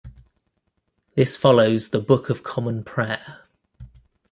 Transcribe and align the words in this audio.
This 1.13 1.37
follows 1.37 1.89
the 1.89 1.99
"Book 1.99 2.31
of 2.31 2.41
Common 2.41 2.83
Prayer". 2.83 3.41